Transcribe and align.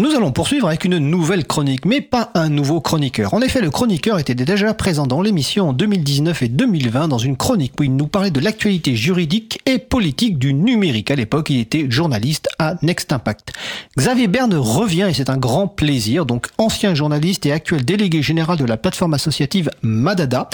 Nous 0.00 0.14
allons 0.14 0.30
poursuivre 0.30 0.68
avec 0.68 0.84
une 0.84 0.98
nouvelle 0.98 1.44
chronique, 1.44 1.84
mais 1.84 2.00
pas 2.00 2.30
un 2.34 2.50
nouveau 2.50 2.80
chroniqueur. 2.80 3.34
En 3.34 3.40
effet, 3.40 3.60
le 3.60 3.68
chroniqueur 3.68 4.20
était 4.20 4.36
déjà 4.36 4.72
présent 4.72 5.08
dans 5.08 5.22
l'émission 5.22 5.70
en 5.70 5.72
2019 5.72 6.42
et 6.42 6.48
2020 6.48 7.08
dans 7.08 7.18
une 7.18 7.36
chronique 7.36 7.72
où 7.80 7.82
il 7.82 7.96
nous 7.96 8.06
parlait 8.06 8.30
de 8.30 8.38
l'actualité 8.38 8.94
juridique 8.94 9.58
et 9.66 9.78
politique 9.78 10.38
du 10.38 10.54
numérique. 10.54 11.10
À 11.10 11.16
l'époque, 11.16 11.50
il 11.50 11.58
était 11.58 11.90
journaliste 11.90 12.48
à 12.60 12.76
Next 12.80 13.12
Impact. 13.12 13.54
Xavier 13.98 14.28
Berne 14.28 14.54
revient 14.54 15.08
et 15.10 15.14
c'est 15.14 15.30
un 15.30 15.36
grand 15.36 15.66
plaisir. 15.66 16.26
Donc, 16.26 16.46
ancien 16.58 16.94
journaliste 16.94 17.44
et 17.46 17.50
actuel 17.50 17.84
délégué 17.84 18.22
général 18.22 18.56
de 18.56 18.64
la 18.64 18.76
plateforme 18.76 19.14
associative 19.14 19.68
Madada, 19.82 20.48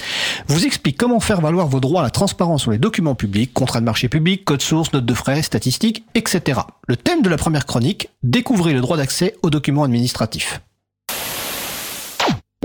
vous 0.49 0.65
explique 0.65 0.97
comment 0.97 1.21
faire 1.21 1.43
valoir 1.43 1.69
vos 1.69 1.81
droits 1.81 2.01
à 2.01 2.05
la 2.05 2.11
transparence 2.11 2.63
sur 2.63 2.71
les 2.71 2.79
documents 2.79 3.15
publics, 3.15 3.53
contrats 3.53 3.81
de 3.81 3.85
marché 3.85 4.09
public, 4.09 4.47
code 4.47 4.63
source, 4.63 4.95
notes 4.95 5.05
de 5.05 5.13
frais, 5.13 5.43
statistiques, 5.43 6.03
etc. 6.15 6.61
Le 6.89 6.97
thème 6.97 7.21
de 7.21 7.29
la 7.29 7.37
première 7.37 7.67
chronique, 7.67 8.09
découvrez 8.23 8.73
le 8.73 8.81
droit 8.81 8.97
d'accès 8.97 9.34
aux 9.43 9.51
documents 9.51 9.85
administratifs. 9.85 10.61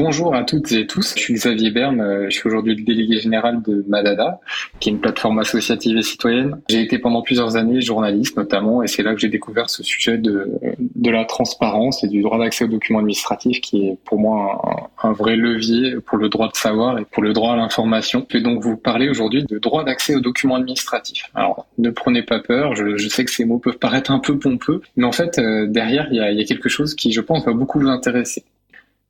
Bonjour 0.02 0.34
à 0.34 0.46
toutes 0.46 0.72
et 0.72 0.88
tous, 0.88 1.14
je 1.18 1.22
suis 1.22 1.34
Xavier 1.34 1.72
Berne, 1.72 2.00
euh, 2.00 2.30
je 2.30 2.38
suis 2.38 2.48
aujourd'hui 2.48 2.74
le 2.74 2.84
délégué 2.84 3.20
général 3.20 3.62
de 3.62 3.84
Madada, 3.86 4.40
qui 4.80 4.88
est 4.88 4.94
une 4.94 5.02
plateforme 5.02 5.40
associative 5.40 5.98
et 5.98 6.02
citoyenne. 6.02 6.62
J'ai 6.70 6.82
été 6.82 7.00
pendant 7.00 7.22
plusieurs 7.22 7.58
années 7.58 7.82
journaliste 7.82 8.38
notamment, 8.38 8.82
et 8.82 8.88
c'est 8.88 9.04
là 9.04 9.14
que 9.14 9.20
j'ai 9.20 9.28
découvert 9.28 9.70
ce 9.70 9.84
sujet 9.84 10.18
de, 10.18 10.54
de 10.80 11.12
la 11.12 11.26
transparence 11.26 12.02
et 12.06 12.08
du 12.08 12.22
droit 12.22 12.40
d'accès 12.40 12.64
aux 12.64 12.70
documents 12.70 13.00
administratifs, 13.00 13.60
qui 13.60 13.88
est 13.88 13.98
pour 14.06 14.20
moi 14.20 14.90
un, 15.04 15.12
vrai 15.12 15.36
levier 15.36 15.98
pour 16.00 16.18
le 16.18 16.30
droit 16.30 16.48
de 16.48 16.56
savoir 16.56 16.98
et 16.98 17.04
pour 17.04 17.22
le 17.22 17.34
droit 17.34 17.52
à 17.52 17.58
l'information. 17.58 18.26
Je 18.30 18.38
vais 18.38 18.42
donc 18.42 18.64
vous 18.64 18.78
parler 18.78 19.10
aujourd'hui 19.10 19.44
de 19.44 19.60
droit 19.60 19.84
d'accès 19.84 20.16
aux 20.16 20.22
documents 20.22 20.56
administratifs. 20.56 21.26
Alors, 21.36 21.68
ne 21.78 21.90
prenez 21.90 22.24
pas 22.24 22.40
peur, 22.40 22.74
je, 22.74 22.96
je, 22.96 23.10
sais 23.10 23.26
que 23.26 23.32
ces 23.32 23.44
mots 23.44 23.60
peuvent 23.60 23.80
paraître 23.80 24.12
un 24.12 24.20
peu 24.20 24.40
pompeux, 24.40 24.82
mais 24.96 25.04
en 25.04 25.12
fait, 25.12 25.40
euh, 25.40 25.68
derrière, 25.68 26.08
il 26.10 26.16
y 26.16 26.22
a, 26.22 26.32
il 26.32 26.40
y 26.40 26.42
a 26.42 26.46
quelque 26.46 26.70
chose 26.70 26.96
qui, 26.96 27.12
je 27.12 27.20
pense, 27.20 27.46
va 27.46 27.52
beaucoup 27.52 27.82
vous 27.82 27.90
intéresser. 27.90 28.46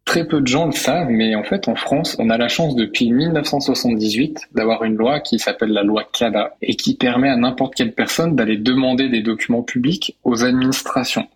Très 0.10 0.26
peu 0.26 0.42
de 0.42 0.48
gens 0.48 0.66
le 0.66 0.72
savent, 0.72 1.12
mais 1.12 1.36
en 1.36 1.44
fait, 1.44 1.68
en 1.68 1.76
France, 1.76 2.16
on 2.18 2.32
a 2.32 2.38
la 2.40 2.48
chance 2.48 2.76
depuis 2.76 3.12
1978 3.12 4.48
d'avoir 4.56 4.84
une 4.84 4.96
loi 4.96 5.20
qui 5.20 5.38
s'appelle 5.38 5.70
la 5.70 5.84
loi 5.84 6.04
CADA 6.12 6.56
et 6.64 6.76
qui 6.76 6.96
permet 6.96 7.30
à 7.30 7.36
n'importe 7.36 7.76
quelle 7.76 7.94
personne 7.94 8.36
d'aller 8.36 8.58
demander 8.58 9.08
des 9.08 9.22
documents 9.22 9.62
publics 9.62 10.18
aux 10.24 10.44
administrations. 10.44 11.28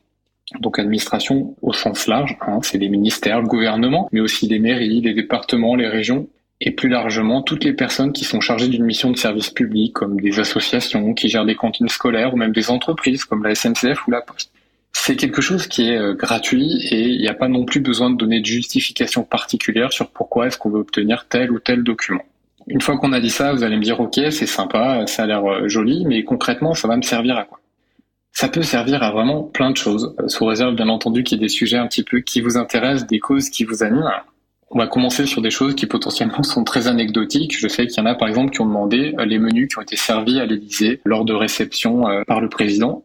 Donc 0.59 0.79
administration 0.79 1.55
au 1.61 1.71
sens 1.71 2.07
large, 2.07 2.35
hein, 2.41 2.61
c'est 2.63 2.79
les 2.79 2.89
ministères, 2.89 3.41
le 3.41 3.47
gouvernement, 3.47 4.09
mais 4.11 4.21
aussi 4.21 4.47
les 4.47 4.57
mairies, 4.57 5.01
les 5.01 5.13
départements, 5.13 5.75
les 5.75 5.87
régions, 5.87 6.27
et 6.59 6.71
plus 6.71 6.89
largement 6.89 7.43
toutes 7.43 7.65
les 7.65 7.73
personnes 7.73 8.11
qui 8.11 8.25
sont 8.25 8.41
chargées 8.41 8.69
d'une 8.69 8.85
mission 8.85 9.11
de 9.11 9.17
service 9.17 9.51
public, 9.51 9.93
comme 9.93 10.19
des 10.19 10.39
associations 10.39 11.13
qui 11.13 11.29
gèrent 11.29 11.45
des 11.45 11.53
cantines 11.53 11.89
scolaires 11.89 12.33
ou 12.33 12.37
même 12.37 12.53
des 12.53 12.71
entreprises 12.71 13.23
comme 13.23 13.43
la 13.43 13.53
SNCF 13.53 14.07
ou 14.07 14.11
la 14.11 14.21
Poste 14.21 14.51
c'est 15.05 15.17
quelque 15.17 15.41
chose 15.41 15.67
qui 15.67 15.89
est 15.89 15.97
euh, 15.97 16.13
gratuit 16.13 16.87
et 16.89 17.09
il 17.09 17.19
n'y 17.19 17.27
a 17.27 17.33
pas 17.33 17.49
non 17.49 17.65
plus 17.65 17.81
besoin 17.81 18.09
de 18.09 18.15
donner 18.15 18.39
de 18.39 18.45
justification 18.45 19.23
particulière 19.23 19.91
sur 19.91 20.09
pourquoi 20.09 20.47
est-ce 20.47 20.57
qu'on 20.57 20.69
veut 20.69 20.79
obtenir 20.79 21.25
tel 21.27 21.51
ou 21.51 21.59
tel 21.59 21.83
document. 21.83 22.23
Une 22.67 22.79
fois 22.79 22.97
qu'on 22.97 23.11
a 23.11 23.19
dit 23.19 23.29
ça, 23.29 23.51
vous 23.51 23.63
allez 23.63 23.75
me 23.75 23.81
dire 23.81 23.99
ok, 23.99 24.17
c'est 24.31 24.45
sympa, 24.45 25.05
ça 25.07 25.23
a 25.23 25.25
l'air 25.25 25.43
euh, 25.45 25.67
joli, 25.67 26.05
mais 26.05 26.23
concrètement, 26.23 26.73
ça 26.73 26.87
va 26.87 26.95
me 26.95 27.01
servir 27.01 27.35
à 27.35 27.43
quoi? 27.43 27.59
Ça 28.31 28.47
peut 28.47 28.61
servir 28.61 29.03
à 29.03 29.11
vraiment 29.11 29.43
plein 29.43 29.71
de 29.71 29.75
choses, 29.75 30.15
euh, 30.21 30.29
sous 30.29 30.45
réserve 30.45 30.73
bien 30.73 30.87
entendu 30.87 31.25
qu'il 31.25 31.37
y 31.37 31.41
ait 31.41 31.43
des 31.43 31.49
sujets 31.49 31.77
un 31.77 31.87
petit 31.87 32.03
peu 32.03 32.21
qui 32.21 32.39
vous 32.39 32.55
intéressent, 32.55 33.05
des 33.05 33.19
causes 33.19 33.49
qui 33.49 33.65
vous 33.65 33.83
animent. 33.83 34.09
On 34.69 34.79
va 34.79 34.87
commencer 34.87 35.25
sur 35.25 35.41
des 35.41 35.51
choses 35.51 35.75
qui 35.75 35.85
potentiellement 35.85 36.43
sont 36.43 36.63
très 36.63 36.87
anecdotiques. 36.87 37.59
Je 37.59 37.67
sais 37.67 37.87
qu'il 37.87 38.01
y 38.01 38.07
en 38.07 38.09
a 38.09 38.15
par 38.15 38.29
exemple 38.29 38.51
qui 38.51 38.61
ont 38.61 38.67
demandé 38.67 39.13
les 39.25 39.37
menus 39.37 39.67
qui 39.67 39.79
ont 39.79 39.81
été 39.81 39.97
servis 39.97 40.39
à 40.39 40.45
l'Élysée 40.45 41.01
lors 41.03 41.25
de 41.25 41.33
réception 41.33 42.05
par 42.25 42.39
le 42.39 42.47
président. 42.47 43.03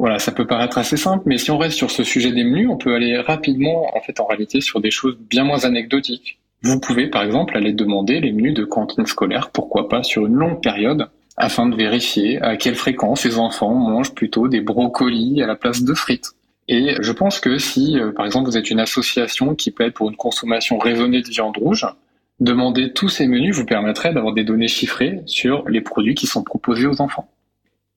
Voilà, 0.00 0.18
ça 0.18 0.32
peut 0.32 0.46
paraître 0.46 0.78
assez 0.78 0.96
simple, 0.96 1.24
mais 1.26 1.36
si 1.36 1.50
on 1.50 1.58
reste 1.58 1.76
sur 1.76 1.90
ce 1.90 2.04
sujet 2.04 2.32
des 2.32 2.42
menus, 2.42 2.68
on 2.70 2.78
peut 2.78 2.94
aller 2.94 3.18
rapidement, 3.18 3.94
en 3.94 4.00
fait, 4.00 4.18
en 4.18 4.24
réalité, 4.24 4.62
sur 4.62 4.80
des 4.80 4.90
choses 4.90 5.18
bien 5.18 5.44
moins 5.44 5.66
anecdotiques. 5.66 6.38
Vous 6.62 6.80
pouvez, 6.80 7.08
par 7.08 7.22
exemple, 7.22 7.54
aller 7.54 7.74
demander 7.74 8.18
les 8.18 8.32
menus 8.32 8.54
de 8.54 8.64
cantine 8.64 9.04
scolaire, 9.04 9.50
pourquoi 9.50 9.90
pas, 9.90 10.02
sur 10.02 10.24
une 10.24 10.32
longue 10.32 10.62
période, 10.62 11.10
afin 11.36 11.66
de 11.66 11.76
vérifier 11.76 12.40
à 12.40 12.56
quelle 12.56 12.76
fréquence 12.76 13.26
les 13.26 13.36
enfants 13.36 13.74
mangent 13.74 14.14
plutôt 14.14 14.48
des 14.48 14.62
brocolis 14.62 15.42
à 15.42 15.46
la 15.46 15.54
place 15.54 15.82
de 15.82 15.92
frites. 15.92 16.30
Et 16.66 16.94
je 16.98 17.12
pense 17.12 17.38
que 17.38 17.58
si, 17.58 17.98
euh, 17.98 18.10
par 18.10 18.24
exemple, 18.24 18.48
vous 18.48 18.56
êtes 18.56 18.70
une 18.70 18.80
association 18.80 19.54
qui 19.54 19.70
plaide 19.70 19.92
pour 19.92 20.08
une 20.08 20.16
consommation 20.16 20.78
raisonnée 20.78 21.20
de 21.20 21.28
viande 21.28 21.58
rouge, 21.58 21.86
demander 22.38 22.94
tous 22.94 23.10
ces 23.10 23.26
menus 23.26 23.54
vous 23.54 23.66
permettrait 23.66 24.14
d'avoir 24.14 24.32
des 24.32 24.44
données 24.44 24.68
chiffrées 24.68 25.20
sur 25.26 25.68
les 25.68 25.82
produits 25.82 26.14
qui 26.14 26.26
sont 26.26 26.42
proposés 26.42 26.86
aux 26.86 27.02
enfants 27.02 27.28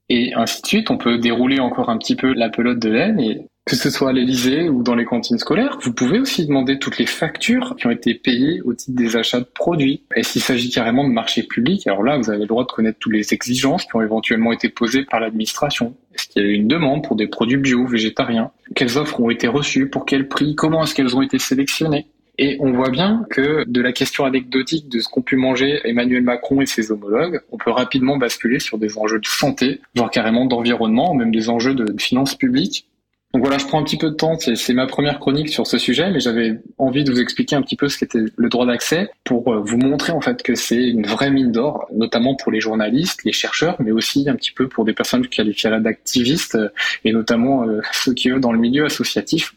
et 0.10 0.34
ainsi 0.34 0.62
de 0.62 0.68
suite. 0.68 0.92
On 0.92 0.98
peut 0.98 1.18
dérouler 1.18 1.60
encore 1.60 1.90
un 1.90 1.98
petit 1.98 2.16
peu 2.16 2.34
la 2.34 2.50
pelote 2.50 2.80
de 2.80 2.90
laine 2.90 3.20
et 3.20 3.48
que 3.66 3.78
ce 3.78 3.90
soit 3.90 4.10
à 4.10 4.14
l'Elysée 4.14 4.68
ou 4.68 4.84
dans 4.84 4.96
les 4.96 5.06
cantines 5.06 5.38
scolaires, 5.38 5.78
vous 5.82 5.94
pouvez 5.94 6.20
aussi 6.20 6.46
demander 6.46 6.80
toutes 6.80 6.98
les 6.98 7.06
factures 7.06 7.76
qui 7.78 7.88
ont 7.88 7.92
été 7.92 8.14
payées 8.14 8.62
au 8.62 8.74
titre 8.74 8.98
des 8.98 9.16
achats 9.16 9.40
de 9.40 9.46
produits. 9.46 10.04
Et 10.16 10.24
s'il 10.24 10.42
s'agit 10.42 10.70
carrément 10.70 11.08
de 11.08 11.14
marché 11.14 11.44
public, 11.44 11.88
alors 11.88 12.04
là, 12.04 12.18
vous 12.18 12.30
avez 12.30 12.42
le 12.42 12.46
droit 12.46 12.66
de 12.66 12.72
connaître 12.72 13.00
toutes 13.00 13.14
les 13.14 13.34
exigences 13.34 13.86
qui 13.86 13.96
ont 13.96 14.02
éventuellement 14.02 14.52
été 14.52 14.68
posées 14.68 15.06
par 15.06 15.22
l'administration. 15.22 15.96
Est-ce 16.14 16.28
qu'il 16.28 16.44
y 16.44 16.46
a 16.46 16.50
eu 16.50 16.54
une 16.54 16.68
demande 16.68 17.04
pour 17.06 17.16
des 17.16 17.28
produits 17.28 17.58
bio, 17.58 17.86
végétariens? 17.86 18.52
Quelles 18.76 18.98
offres 18.98 19.22
ont 19.22 19.30
été 19.30 19.48
reçues? 19.48 19.90
Pour 19.90 20.06
quel 20.06 20.28
prix? 20.28 20.56
Comment 20.56 20.84
est-ce 20.84 20.94
qu'elles 20.94 21.16
ont 21.16 21.22
été 21.22 21.40
sélectionnées? 21.40 22.08
Et 22.44 22.58
on 22.60 22.74
voit 22.74 22.90
bien 22.90 23.26
que 23.30 23.64
de 23.66 23.80
la 23.80 23.94
question 23.94 24.26
anecdotique 24.26 24.90
de 24.90 25.00
ce 25.00 25.08
qu'ont 25.08 25.22
pu 25.22 25.38
manger 25.38 25.80
Emmanuel 25.86 26.24
Macron 26.24 26.60
et 26.60 26.66
ses 26.66 26.92
homologues, 26.92 27.40
on 27.54 27.58
peut 27.58 27.72
rapidement 27.72 28.18
basculer 28.18 28.60
sur 28.60 28.78
des 28.78 28.98
enjeux 28.98 29.20
de 29.20 29.26
santé, 29.26 29.80
voire 29.96 30.12
carrément 30.12 30.46
d'environnement, 30.46 31.14
même 31.14 31.32
des 31.32 31.50
enjeux 31.50 31.74
de 31.74 31.96
finances 31.98 32.36
publiques. 32.36 32.86
Donc 33.34 33.44
voilà, 33.44 33.58
je 33.58 33.66
prends 33.66 33.80
un 33.80 33.84
petit 33.84 33.98
peu 33.98 34.10
de 34.10 34.16
temps, 34.16 34.38
c'est 34.38 34.74
ma 34.74 34.88
première 34.88 35.20
chronique 35.20 35.48
sur 35.48 35.66
ce 35.66 35.78
sujet, 35.78 36.12
mais 36.12 36.20
j'avais 36.20 36.60
envie 36.78 37.06
de 37.06 37.12
vous 37.14 37.22
expliquer 37.22 37.56
un 37.56 37.62
petit 37.62 37.78
peu 37.78 37.88
ce 37.88 37.98
qu'était 37.98 38.26
le 38.36 38.50
droit 38.50 38.66
d'accès 38.66 39.10
pour 39.24 39.54
euh, 39.54 39.62
vous 39.62 39.78
montrer 39.78 40.12
en 40.12 40.20
fait 40.20 40.44
que 40.44 40.54
c'est 40.54 40.84
une 40.84 41.08
vraie 41.08 41.32
mine 41.32 41.54
d'or, 41.54 41.88
notamment 41.94 42.36
pour 42.36 42.52
les 42.52 42.60
journalistes, 42.60 43.24
les 43.24 43.32
chercheurs, 43.32 43.78
mais 43.80 43.92
aussi 43.92 44.28
un 44.28 44.36
petit 44.36 44.52
peu 44.52 44.68
pour 44.68 44.84
des 44.84 44.94
personnes 44.94 45.26
qualifiées 45.26 45.80
d'activistes 45.80 46.58
et 47.06 47.14
notamment 47.14 47.64
euh, 47.64 47.80
ceux 47.94 48.14
qui 48.14 48.30
eux 48.30 48.42
dans 48.42 48.52
le 48.52 48.60
milieu 48.60 48.84
associatif 48.84 49.56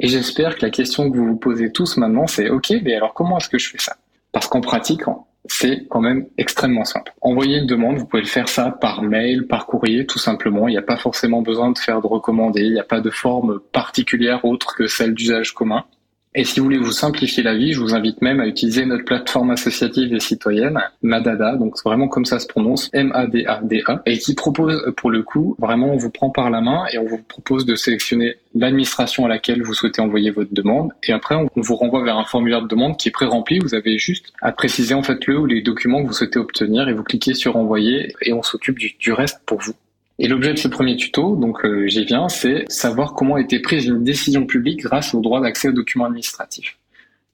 et 0.00 0.08
j'espère 0.08 0.56
que 0.56 0.64
la 0.64 0.70
question 0.70 1.10
que 1.10 1.16
vous 1.16 1.26
vous 1.26 1.36
posez 1.36 1.72
tous 1.72 1.96
maintenant, 1.96 2.26
c'est 2.26 2.48
OK, 2.50 2.72
mais 2.82 2.94
alors 2.94 3.14
comment 3.14 3.38
est-ce 3.38 3.48
que 3.48 3.58
je 3.58 3.70
fais 3.70 3.78
ça? 3.78 3.96
Parce 4.32 4.48
qu'en 4.48 4.60
pratique, 4.60 5.02
c'est 5.46 5.86
quand 5.88 6.00
même 6.00 6.26
extrêmement 6.38 6.84
simple. 6.84 7.12
Envoyer 7.20 7.58
une 7.58 7.66
demande, 7.66 7.98
vous 7.98 8.06
pouvez 8.06 8.22
le 8.22 8.28
faire 8.28 8.48
ça 8.48 8.70
par 8.70 9.02
mail, 9.02 9.46
par 9.46 9.66
courrier, 9.66 10.06
tout 10.06 10.18
simplement. 10.18 10.68
Il 10.68 10.72
n'y 10.72 10.78
a 10.78 10.82
pas 10.82 10.96
forcément 10.96 11.42
besoin 11.42 11.70
de 11.70 11.78
faire 11.78 12.00
de 12.00 12.06
recommander, 12.06 12.62
il 12.62 12.72
n'y 12.72 12.80
a 12.80 12.84
pas 12.84 13.00
de 13.00 13.10
forme 13.10 13.60
particulière 13.72 14.44
autre 14.44 14.74
que 14.74 14.86
celle 14.86 15.14
d'usage 15.14 15.52
commun. 15.52 15.84
Et 16.32 16.44
si 16.44 16.60
vous 16.60 16.66
voulez 16.66 16.78
vous 16.78 16.92
simplifier 16.92 17.42
la 17.42 17.56
vie, 17.56 17.72
je 17.72 17.80
vous 17.80 17.92
invite 17.92 18.22
même 18.22 18.38
à 18.38 18.46
utiliser 18.46 18.86
notre 18.86 19.04
plateforme 19.04 19.50
associative 19.50 20.14
et 20.14 20.20
citoyenne, 20.20 20.78
Madada, 21.02 21.56
donc 21.56 21.76
c'est 21.76 21.82
vraiment 21.82 22.06
comme 22.06 22.24
ça 22.24 22.38
se 22.38 22.46
prononce, 22.46 22.88
M-A-D-A-D-A, 22.92 24.02
et 24.06 24.16
qui 24.16 24.36
propose 24.36 24.92
pour 24.96 25.10
le 25.10 25.24
coup, 25.24 25.56
vraiment 25.58 25.92
on 25.92 25.96
vous 25.96 26.10
prend 26.10 26.30
par 26.30 26.48
la 26.48 26.60
main 26.60 26.84
et 26.92 26.98
on 26.98 27.04
vous 27.04 27.18
propose 27.18 27.66
de 27.66 27.74
sélectionner 27.74 28.36
l'administration 28.54 29.24
à 29.24 29.28
laquelle 29.28 29.64
vous 29.64 29.74
souhaitez 29.74 30.00
envoyer 30.00 30.30
votre 30.30 30.54
demande, 30.54 30.92
et 31.02 31.12
après 31.12 31.34
on 31.34 31.48
vous 31.56 31.74
renvoie 31.74 32.04
vers 32.04 32.16
un 32.16 32.24
formulaire 32.24 32.62
de 32.62 32.68
demande 32.68 32.96
qui 32.96 33.08
est 33.08 33.12
pré-rempli, 33.12 33.58
vous 33.58 33.74
avez 33.74 33.98
juste 33.98 34.32
à 34.40 34.52
préciser 34.52 34.94
en 34.94 35.02
fait 35.02 35.26
le 35.26 35.36
ou 35.36 35.46
les 35.46 35.62
documents 35.62 36.00
que 36.00 36.06
vous 36.06 36.12
souhaitez 36.12 36.38
obtenir 36.38 36.88
et 36.88 36.92
vous 36.92 37.02
cliquez 37.02 37.34
sur 37.34 37.56
envoyer 37.56 38.14
et 38.22 38.32
on 38.32 38.44
s'occupe 38.44 38.78
du 38.78 39.12
reste 39.12 39.40
pour 39.46 39.58
vous. 39.58 39.74
Et 40.22 40.28
l'objet 40.28 40.52
de 40.52 40.58
ce 40.58 40.68
premier 40.68 40.96
tuto, 40.96 41.34
donc 41.34 41.64
euh, 41.64 41.86
j'y 41.86 42.04
viens, 42.04 42.28
c'est 42.28 42.70
savoir 42.70 43.14
comment 43.14 43.36
a 43.36 43.40
été 43.40 43.58
prise 43.58 43.86
une 43.86 44.04
décision 44.04 44.44
publique 44.44 44.82
grâce 44.82 45.14
au 45.14 45.20
droit 45.20 45.40
d'accès 45.40 45.68
aux 45.68 45.72
documents 45.72 46.04
administratifs. 46.04 46.76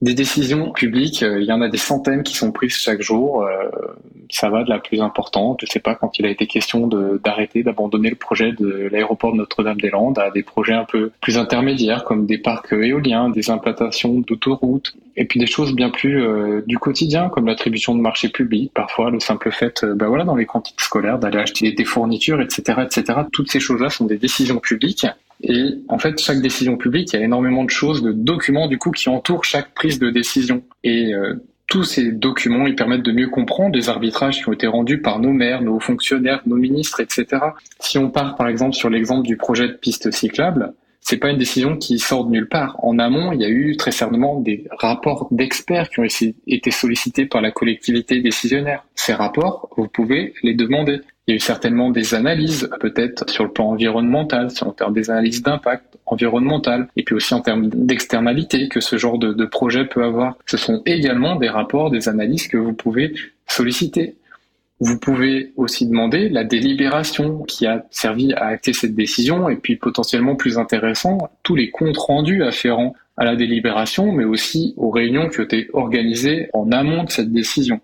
Des 0.02 0.12
décisions 0.12 0.72
publiques, 0.72 1.22
euh, 1.22 1.40
il 1.40 1.46
y 1.46 1.52
en 1.52 1.62
a 1.62 1.70
des 1.70 1.78
centaines 1.78 2.22
qui 2.22 2.34
sont 2.34 2.52
prises 2.52 2.76
chaque 2.76 3.00
jour. 3.00 3.44
Euh, 3.44 3.70
ça 4.30 4.50
va 4.50 4.62
de 4.62 4.68
la 4.68 4.78
plus 4.78 5.00
importante, 5.00 5.60
je 5.62 5.66
sais 5.66 5.80
pas, 5.80 5.94
quand 5.94 6.18
il 6.18 6.26
a 6.26 6.28
été 6.28 6.46
question 6.46 6.86
d'arrêter, 7.24 7.62
d'abandonner 7.62 8.10
le 8.10 8.16
projet 8.16 8.52
de 8.52 8.88
l'aéroport 8.92 9.32
de 9.32 9.38
Notre-Dame-des-Landes 9.38 10.18
à 10.18 10.30
des 10.30 10.42
projets 10.42 10.74
un 10.74 10.84
peu 10.84 11.12
plus 11.22 11.38
intermédiaires 11.38 12.04
comme 12.04 12.26
des 12.26 12.36
parcs 12.36 12.74
éoliens, 12.74 13.30
des 13.30 13.48
implantations 13.48 14.20
d'autoroutes, 14.20 14.94
et 15.16 15.24
puis 15.24 15.40
des 15.40 15.46
choses 15.46 15.74
bien 15.74 15.88
plus 15.88 16.22
du 16.66 16.76
quotidien 16.76 17.28
comme 17.28 17.46
l'attribution 17.46 17.94
de 17.94 18.00
marchés 18.00 18.28
publics, 18.28 18.72
parfois 18.74 19.10
le 19.10 19.20
simple 19.20 19.52
fait, 19.52 19.84
ben 19.84 20.08
voilà, 20.08 20.24
dans 20.24 20.36
les 20.36 20.44
cantines 20.44 20.76
scolaires, 20.78 21.18
d'aller 21.18 21.38
acheter 21.38 21.70
des 21.72 21.84
fournitures, 21.84 22.42
etc., 22.42 22.80
etc. 22.84 23.20
Toutes 23.32 23.50
ces 23.50 23.60
choses-là 23.60 23.90
sont 23.90 24.06
des 24.06 24.18
décisions 24.18 24.58
publiques 24.58 25.06
et 25.42 25.78
en 25.88 25.98
fait, 25.98 26.18
chaque 26.18 26.40
décision 26.40 26.76
publique, 26.76 27.12
il 27.12 27.18
y 27.18 27.22
a 27.22 27.24
énormément 27.24 27.64
de 27.64 27.70
choses, 27.70 28.02
de 28.02 28.12
documents 28.12 28.68
du 28.68 28.78
coup 28.78 28.90
qui 28.90 29.08
entourent 29.08 29.44
chaque 29.44 29.74
prise 29.74 29.98
de 29.98 30.10
décision. 30.10 30.62
Et 30.82 31.14
euh, 31.14 31.34
tous 31.68 31.84
ces 31.84 32.12
documents, 32.12 32.66
ils 32.66 32.76
permettent 32.76 33.02
de 33.02 33.12
mieux 33.12 33.28
comprendre 33.28 33.74
les 33.74 33.88
arbitrages 33.88 34.38
qui 34.38 34.48
ont 34.48 34.52
été 34.52 34.66
rendus 34.66 35.00
par 35.00 35.18
nos 35.18 35.32
maires, 35.32 35.62
nos 35.62 35.80
fonctionnaires, 35.80 36.42
nos 36.46 36.56
ministres, 36.56 37.00
etc. 37.00 37.26
Si 37.80 37.98
on 37.98 38.10
part 38.10 38.36
par 38.36 38.48
exemple 38.48 38.74
sur 38.74 38.88
l'exemple 38.88 39.26
du 39.26 39.36
projet 39.36 39.68
de 39.68 39.72
piste 39.72 40.10
cyclable, 40.10 40.72
c'est 41.08 41.18
pas 41.18 41.30
une 41.30 41.38
décision 41.38 41.76
qui 41.76 42.00
sort 42.00 42.24
de 42.24 42.32
nulle 42.32 42.48
part. 42.48 42.76
En 42.82 42.98
amont, 42.98 43.30
il 43.30 43.40
y 43.40 43.44
a 43.44 43.48
eu 43.48 43.76
très 43.76 43.92
certainement 43.92 44.40
des 44.40 44.64
rapports 44.72 45.28
d'experts 45.30 45.88
qui 45.88 46.00
ont 46.00 46.34
été 46.48 46.70
sollicités 46.72 47.26
par 47.26 47.40
la 47.40 47.52
collectivité 47.52 48.20
décisionnaire. 48.20 48.84
Ces 48.96 49.12
rapports, 49.12 49.68
vous 49.76 49.86
pouvez 49.86 50.34
les 50.42 50.54
demander. 50.54 51.02
Il 51.28 51.30
y 51.30 51.34
a 51.34 51.36
eu 51.36 51.40
certainement 51.40 51.90
des 51.90 52.14
analyses, 52.14 52.68
peut-être 52.80 53.30
sur 53.30 53.44
le 53.44 53.52
plan 53.52 53.68
environnemental, 53.68 54.50
sur 54.50 54.66
le 54.66 54.92
des 54.92 55.08
analyses 55.08 55.44
d'impact, 55.44 55.96
environnementales 56.06 56.88
et 56.96 57.04
puis 57.04 57.14
aussi 57.14 57.34
en 57.34 57.40
termes 57.40 57.68
d'externalité 57.68 58.68
que 58.68 58.80
ce 58.80 58.98
genre 58.98 59.18
de 59.20 59.44
projet 59.44 59.84
peut 59.84 60.02
avoir. 60.02 60.36
Ce 60.44 60.56
sont 60.56 60.82
également 60.86 61.36
des 61.36 61.48
rapports, 61.48 61.92
des 61.92 62.08
analyses 62.08 62.48
que 62.48 62.56
vous 62.56 62.72
pouvez 62.72 63.14
solliciter. 63.46 64.16
Vous 64.78 64.98
pouvez 64.98 65.52
aussi 65.56 65.86
demander 65.86 66.28
la 66.28 66.44
délibération 66.44 67.42
qui 67.44 67.66
a 67.66 67.86
servi 67.90 68.34
à 68.34 68.46
acter 68.46 68.74
cette 68.74 68.94
décision 68.94 69.48
et 69.48 69.56
puis 69.56 69.76
potentiellement 69.76 70.36
plus 70.36 70.58
intéressant, 70.58 71.30
tous 71.42 71.54
les 71.54 71.70
comptes 71.70 71.96
rendus 71.96 72.44
afférents 72.44 72.94
à 73.16 73.24
la 73.24 73.36
délibération, 73.36 74.12
mais 74.12 74.24
aussi 74.24 74.74
aux 74.76 74.90
réunions 74.90 75.30
qui 75.30 75.40
ont 75.40 75.44
été 75.44 75.68
organisées 75.72 76.50
en 76.52 76.70
amont 76.72 77.04
de 77.04 77.10
cette 77.10 77.32
décision. 77.32 77.80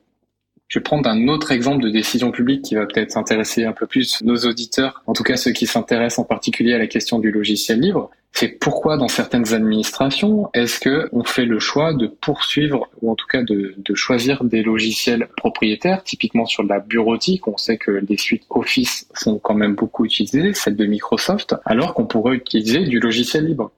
Je 0.73 0.79
vais 0.79 0.85
prendre 0.85 1.07
un 1.07 1.29
autre 1.29 1.53
exemple 1.53 1.83
de 1.83 1.91
décision 1.91 2.31
publique 2.31 2.63
qui 2.63 2.77
va 2.77 2.87
peut-être 2.87 3.19
intéresser 3.19 3.65
un 3.65 3.73
peu 3.73 3.87
plus 3.87 4.23
nos 4.23 4.39
auditeurs, 4.47 5.03
en 5.07 5.13
tout 5.13 5.23
cas 5.23 5.37
ceux 5.37 5.51
qui 5.51 5.67
s'intéressent 5.67 6.21
en 6.21 6.25
particulier 6.25 6.73
à 6.73 6.79
la 6.79 6.87
question 6.87 7.19
du 7.19 7.31
logiciel 7.31 7.79
libre. 7.79 8.11
C'est 8.33 8.49
pourquoi 8.49 8.97
dans 8.97 9.09
certaines 9.09 9.53
administrations, 9.53 10.49
est-ce 10.55 10.81
que 10.81 11.11
on 11.13 11.25
fait 11.25 11.45
le 11.45 11.59
choix 11.59 11.93
de 11.93 12.07
poursuivre 12.07 12.89
ou 13.03 13.11
en 13.11 13.17
tout 13.17 13.27
cas 13.27 13.43
de, 13.43 13.75
choisir 13.95 14.45
des 14.45 14.63
logiciels 14.63 15.29
propriétaires, 15.37 16.05
typiquement 16.05 16.47
sur 16.47 16.63
la 16.63 16.81
bureautique. 16.81 17.47
On 17.47 17.59
sait 17.59 17.77
que 17.77 17.91
les 17.91 18.17
suites 18.17 18.45
Office 18.49 19.07
sont 19.15 19.39
quand 19.39 19.53
même 19.53 19.75
beaucoup 19.75 20.07
utilisées, 20.07 20.55
celles 20.55 20.77
de 20.77 20.87
Microsoft, 20.87 21.55
alors 21.67 21.93
qu'on 21.93 22.07
pourrait 22.07 22.37
utiliser 22.37 22.85
du 22.85 22.99
logiciel 22.99 23.45
libre 23.45 23.73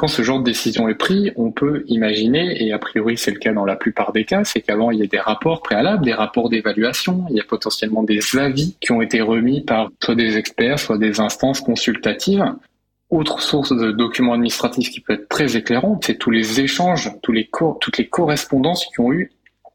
quand 0.00 0.08
ce 0.08 0.22
genre 0.22 0.38
de 0.38 0.44
décision 0.44 0.88
est 0.88 0.94
pris, 0.94 1.30
on 1.36 1.50
peut 1.50 1.84
imaginer, 1.86 2.64
et 2.64 2.72
a 2.72 2.78
priori 2.78 3.18
c'est 3.18 3.32
le 3.32 3.38
cas 3.38 3.52
dans 3.52 3.66
la 3.66 3.76
plupart 3.76 4.12
des 4.12 4.24
cas, 4.24 4.44
c'est 4.44 4.62
qu'avant 4.62 4.90
il 4.90 4.98
y 4.98 5.02
a 5.02 5.06
des 5.06 5.18
rapports 5.18 5.60
préalables, 5.60 6.06
des 6.06 6.14
rapports 6.14 6.48
d'évaluation, 6.48 7.26
il 7.28 7.36
y 7.36 7.40
a 7.40 7.44
potentiellement 7.44 8.02
des 8.02 8.20
avis 8.38 8.78
qui 8.80 8.92
ont 8.92 9.02
été 9.02 9.20
remis 9.20 9.60
par 9.60 9.90
soit 10.02 10.14
des 10.14 10.38
experts, 10.38 10.78
soit 10.78 10.96
des 10.96 11.20
instances 11.20 11.60
consultatives. 11.60 12.46
Autre 13.10 13.42
source 13.42 13.76
de 13.76 13.92
documents 13.92 14.32
administratifs 14.32 14.88
qui 14.88 15.00
peut 15.00 15.12
être 15.12 15.28
très 15.28 15.58
éclairante, 15.58 16.02
c'est 16.06 16.16
tous 16.16 16.30
les 16.30 16.60
échanges, 16.60 17.10
toutes 17.20 17.98
les 17.98 18.08
correspondances 18.08 18.86
qui 18.86 19.00
ont 19.00 19.12
eu 19.12 19.30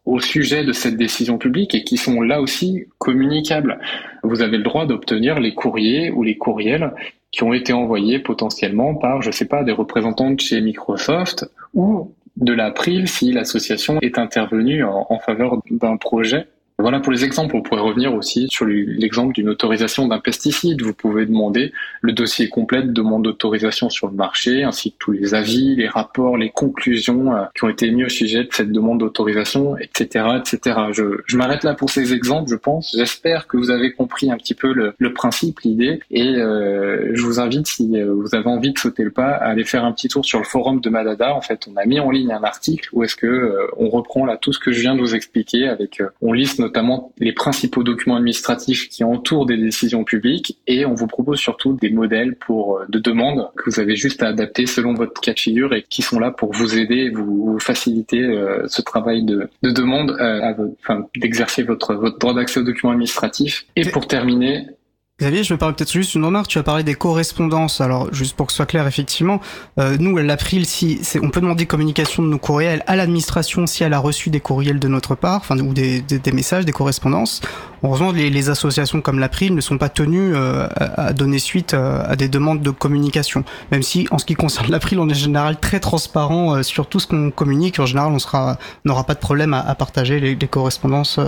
au 0.05 0.19
sujet 0.19 0.63
de 0.63 0.71
cette 0.71 0.97
décision 0.97 1.37
publique 1.37 1.75
et 1.75 1.83
qui 1.83 1.97
sont 1.97 2.21
là 2.21 2.41
aussi 2.41 2.85
communicables. 2.97 3.79
Vous 4.23 4.41
avez 4.41 4.57
le 4.57 4.63
droit 4.63 4.87
d'obtenir 4.87 5.39
les 5.39 5.53
courriers 5.53 6.09
ou 6.09 6.23
les 6.23 6.37
courriels 6.37 6.93
qui 7.35 7.43
ont 7.43 7.51
été 7.51 7.73
envoyés 7.73 8.19
potentiellement 8.19 8.95
par, 8.95 9.21
je 9.21 9.29
sais 9.29 9.43
pas, 9.45 9.63
des 9.63 9.73
représentants 9.73 10.31
de 10.31 10.39
chez 10.39 10.61
Microsoft 10.61 11.51
ou 11.73 12.13
de 12.37 12.53
l'April 12.53 13.09
si 13.09 13.33
l'association 13.33 13.99
est 14.01 14.17
intervenue 14.17 14.85
en 14.85 15.19
faveur 15.19 15.59
d'un 15.69 15.97
projet 15.97 16.47
voilà 16.77 16.99
pour 16.99 17.13
les 17.13 17.23
exemples. 17.23 17.55
On 17.55 17.61
pourrait 17.61 17.81
revenir 17.81 18.13
aussi 18.13 18.47
sur 18.49 18.65
l'exemple 18.65 19.33
d'une 19.33 19.47
autorisation 19.47 20.07
d'un 20.07 20.19
pesticide. 20.19 20.81
Vous 20.81 20.93
pouvez 20.93 21.25
demander 21.25 21.71
le 22.01 22.11
dossier 22.11 22.49
complet 22.49 22.83
de 22.83 22.91
demande 22.91 23.23
d'autorisation 23.23 23.89
sur 23.89 24.07
le 24.07 24.13
marché, 24.13 24.63
ainsi 24.63 24.91
que 24.91 24.97
tous 24.99 25.11
les 25.13 25.33
avis, 25.33 25.75
les 25.77 25.87
rapports, 25.87 26.35
les 26.35 26.49
conclusions 26.49 27.33
euh, 27.33 27.43
qui 27.55 27.63
ont 27.63 27.69
été 27.69 27.89
mis 27.91 28.03
au 28.03 28.09
sujet 28.09 28.43
de 28.43 28.49
cette 28.51 28.73
demande 28.73 28.99
d'autorisation, 28.99 29.77
etc., 29.77 30.25
etc. 30.37 30.79
Je, 30.91 31.37
m'arrête 31.37 31.63
là 31.63 31.75
pour 31.75 31.89
ces 31.89 32.13
exemples, 32.13 32.51
je 32.51 32.57
pense. 32.57 32.93
J'espère 32.97 33.47
que 33.47 33.55
vous 33.55 33.71
avez 33.71 33.93
compris 33.93 34.29
un 34.29 34.37
petit 34.37 34.53
peu 34.53 34.73
le, 34.73 35.13
principe, 35.13 35.61
l'idée, 35.61 36.01
et 36.11 36.35
euh, 36.35 37.11
je 37.13 37.21
vous 37.21 37.39
invite, 37.39 37.67
si 37.67 37.89
euh, 37.95 38.13
vous 38.13 38.35
avez 38.35 38.47
envie 38.47 38.73
de 38.73 38.77
sauter 38.77 39.03
le 39.03 39.11
pas, 39.11 39.31
à 39.31 39.45
aller 39.45 39.63
faire 39.63 39.85
un 39.85 39.93
petit 39.93 40.09
tour 40.09 40.25
sur 40.25 40.39
le 40.39 40.45
forum 40.45 40.81
de 40.81 40.89
Madada. 40.89 41.33
En 41.33 41.41
fait, 41.41 41.67
on 41.71 41.77
a 41.77 41.85
mis 41.85 42.01
en 42.01 42.11
ligne 42.11 42.33
un 42.33 42.43
article 42.43 42.89
où 42.91 43.03
est-ce 43.03 43.15
que 43.15 43.55
on 43.77 43.89
reprend 43.89 44.25
là 44.25 44.35
tout 44.35 44.51
ce 44.51 44.59
que 44.59 44.73
je 44.73 44.81
viens 44.81 44.95
de 44.95 44.99
vous 44.99 45.15
expliquer 45.15 45.69
avec, 45.69 46.01
on 46.21 46.33
liste 46.33 46.59
notamment 46.65 47.13
les 47.19 47.31
principaux 47.31 47.83
documents 47.83 48.15
administratifs 48.15 48.89
qui 48.89 49.03
entourent 49.03 49.45
des 49.45 49.57
décisions 49.57 50.03
publiques 50.03 50.57
et 50.67 50.85
on 50.85 50.95
vous 50.95 51.07
propose 51.07 51.39
surtout 51.39 51.73
des 51.73 51.91
modèles 51.91 52.35
pour 52.35 52.79
euh, 52.79 52.85
de 52.89 52.99
demandes 52.99 53.49
que 53.55 53.69
vous 53.69 53.79
avez 53.79 53.95
juste 53.95 54.23
à 54.23 54.27
adapter 54.27 54.65
selon 54.65 54.93
votre 54.93 55.21
cas 55.21 55.33
de 55.33 55.39
figure 55.39 55.73
et 55.73 55.83
qui 55.83 56.01
sont 56.01 56.19
là 56.19 56.31
pour 56.31 56.51
vous 56.53 56.77
aider, 56.77 57.09
vous, 57.09 57.57
faciliter 57.59 58.21
euh, 58.21 58.67
ce 58.67 58.81
travail 58.81 59.23
de, 59.23 59.49
de 59.63 59.71
demande, 59.71 60.11
euh, 60.19 60.51
enfin, 60.81 61.05
d'exercer 61.15 61.63
votre, 61.63 61.93
votre 61.93 62.17
droit 62.17 62.33
d'accès 62.33 62.59
aux 62.59 62.63
documents 62.63 62.91
administratifs. 62.91 63.65
Et 63.75 63.85
pour 63.85 64.07
terminer, 64.07 64.67
Xavier, 65.17 65.43
je 65.45 65.53
me 65.53 65.57
permets 65.57 65.73
peut-être 65.73 65.93
juste 65.93 66.13
une 66.15 66.25
remarque. 66.25 66.49
Tu 66.49 66.57
as 66.57 66.63
parlé 66.63 66.83
des 66.83 66.93
correspondances. 66.93 67.79
Alors, 67.79 68.13
juste 68.13 68.35
pour 68.35 68.47
que 68.47 68.51
ce 68.51 68.57
soit 68.57 68.65
clair, 68.65 68.85
effectivement, 68.85 69.39
euh, 69.79 69.95
nous, 69.97 70.17
l'April, 70.17 70.65
si 70.65 70.99
on 71.23 71.29
peut 71.29 71.39
demander 71.39 71.65
communication 71.65 72.21
de 72.21 72.27
nos 72.27 72.37
courriels 72.37 72.83
à 72.85 72.97
l'administration 72.97 73.65
si 73.65 73.85
elle 73.85 73.93
a 73.93 73.99
reçu 73.99 74.29
des 74.29 74.41
courriels 74.41 74.77
de 74.77 74.89
notre 74.89 75.15
part, 75.15 75.37
enfin 75.37 75.57
ou 75.57 75.73
des 75.73 76.03
messages, 76.33 76.65
des 76.65 76.73
correspondances. 76.73 77.39
Heureusement, 77.85 78.11
les, 78.11 78.49
associations 78.49 78.99
comme 78.99 79.19
l'April 79.19 79.53
ne 79.53 79.61
sont 79.61 79.77
pas 79.77 79.89
tenues 79.89 80.35
euh, 80.35 80.67
à, 80.75 81.13
donner 81.13 81.37
suite 81.37 81.75
euh, 81.75 82.03
à 82.03 82.15
des 82.15 82.27
demandes 82.27 82.61
de 82.61 82.71
communication. 82.71 83.43
Même 83.71 83.83
si, 83.83 84.07
en 84.09 84.17
ce 84.17 84.25
qui 84.25 84.33
concerne 84.33 84.71
l'April, 84.71 84.97
on 84.97 85.07
est 85.07 85.11
en 85.11 85.15
général 85.15 85.59
très 85.59 85.79
transparent 85.79 86.55
euh, 86.55 86.63
sur 86.63 86.87
tout 86.87 86.99
ce 86.99 87.05
qu'on 87.05 87.29
communique. 87.29 87.79
En 87.79 87.85
général, 87.85 88.11
on 88.11 88.55
n'aura 88.85 89.03
pas 89.03 89.13
de 89.13 89.19
problème 89.19 89.53
à, 89.53 89.59
à 89.59 89.75
partager 89.75 90.19
les, 90.19 90.33
les 90.33 90.47
correspondances 90.47 91.19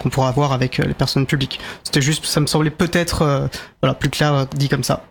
qu'on 0.00 0.08
pourra 0.08 0.28
avoir 0.28 0.52
avec 0.52 0.78
les 0.78 0.94
personnes 0.94 1.26
publiques. 1.26 1.60
C'était 1.84 2.02
juste, 2.02 2.26
ça 2.26 2.40
me 2.40 2.46
semblait 2.46 2.70
peut-être 2.70 3.48
voilà 3.80 3.94
plus 3.94 4.10
clair 4.10 4.46
dit 4.56 4.68
comme 4.68 4.82
ça. 4.82 5.04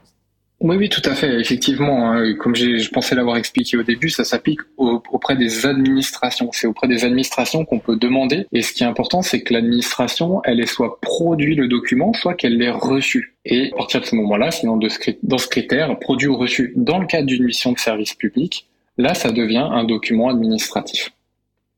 Oui, 0.61 0.75
oui, 0.75 0.89
tout 0.89 1.01
à 1.05 1.15
fait. 1.15 1.39
Effectivement, 1.39 2.11
hein, 2.11 2.33
comme 2.33 2.53
je 2.53 2.89
pensais 2.89 3.15
l'avoir 3.15 3.37
expliqué 3.37 3.77
au 3.77 3.83
début, 3.83 4.09
ça 4.09 4.25
s'applique 4.25 4.59
auprès 4.77 5.37
des 5.37 5.65
administrations. 5.65 6.49
C'est 6.51 6.67
auprès 6.67 6.89
des 6.89 7.05
administrations 7.05 7.63
qu'on 7.63 7.79
peut 7.79 7.95
demander. 7.95 8.45
Et 8.51 8.61
ce 8.61 8.73
qui 8.73 8.83
est 8.83 8.85
important, 8.85 9.21
c'est 9.21 9.41
que 9.41 9.53
l'administration, 9.53 10.41
elle 10.43 10.59
ait 10.59 10.65
soit 10.65 10.99
produit 10.99 11.55
le 11.55 11.69
document, 11.69 12.11
soit 12.13 12.33
qu'elle 12.33 12.57
l'ait 12.57 12.71
reçu. 12.71 13.35
Et 13.45 13.71
à 13.71 13.77
partir 13.77 14.01
de 14.01 14.05
ce 14.05 14.15
moment-là, 14.15 14.51
sinon 14.51 14.77
dans 15.23 15.37
ce 15.37 15.47
critère, 15.47 15.97
produit 15.97 16.27
ou 16.27 16.35
reçu 16.35 16.73
dans 16.75 16.99
le 16.99 17.07
cadre 17.07 17.27
d'une 17.27 17.45
mission 17.45 17.71
de 17.71 17.79
service 17.79 18.13
public, 18.13 18.67
là, 18.97 19.13
ça 19.13 19.31
devient 19.31 19.65
un 19.71 19.85
document 19.85 20.27
administratif. 20.27 21.11